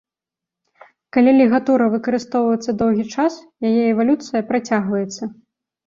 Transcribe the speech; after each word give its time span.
Калі 1.17 1.31
лігатура 1.41 1.85
выкарыстоўваецца 1.97 2.71
доўгі 2.83 3.05
час, 3.15 3.33
яе 3.73 3.79
эвалюцыя 3.95 4.41
працягваецца. 4.53 5.23